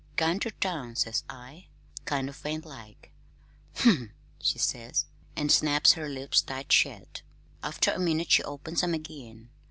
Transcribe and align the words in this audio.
'Gone 0.15 0.39
ter 0.39 0.49
town,' 0.49 0.95
says 0.95 1.23
I, 1.29 1.67
kind 2.05 2.27
o' 2.27 2.33
faint 2.33 2.65
like. 2.65 3.11
'Umph!' 3.85 4.09
she 4.39 4.57
says, 4.57 5.05
an' 5.35 5.49
snaps 5.49 5.93
her 5.93 6.09
lips 6.09 6.41
tight 6.41 6.71
shet. 6.71 7.21
After 7.61 7.91
a 7.91 7.99
minute 7.99 8.31
she 8.31 8.41
opens 8.43 8.81
'em 8.81 8.95
again. 8.95 9.49